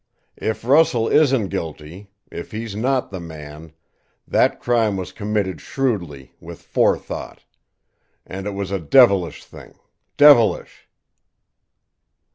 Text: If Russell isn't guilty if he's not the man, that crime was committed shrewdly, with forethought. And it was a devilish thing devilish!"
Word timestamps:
If 0.41 0.65
Russell 0.65 1.07
isn't 1.09 1.49
guilty 1.49 2.09
if 2.31 2.49
he's 2.53 2.75
not 2.75 3.11
the 3.11 3.19
man, 3.19 3.71
that 4.27 4.59
crime 4.59 4.97
was 4.97 5.11
committed 5.11 5.61
shrewdly, 5.61 6.33
with 6.39 6.63
forethought. 6.63 7.43
And 8.25 8.47
it 8.47 8.55
was 8.55 8.71
a 8.71 8.79
devilish 8.79 9.45
thing 9.45 9.75
devilish!" 10.17 10.89